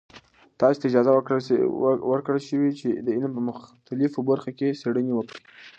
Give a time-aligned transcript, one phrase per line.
[0.59, 1.11] تاسې ته اجازه
[2.11, 5.41] ورکړل شوې چې د علم په مختلفو برخو کې څیړنې وکړئ.